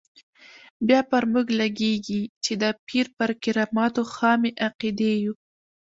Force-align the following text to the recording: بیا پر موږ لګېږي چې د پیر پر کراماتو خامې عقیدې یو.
بیا 0.87 1.01
پر 1.11 1.23
موږ 1.33 1.47
لګېږي 1.59 2.21
چې 2.43 2.53
د 2.61 2.63
پیر 2.87 3.05
پر 3.17 3.29
کراماتو 3.43 4.03
خامې 4.13 4.51
عقیدې 4.67 5.13
یو. 5.23 5.33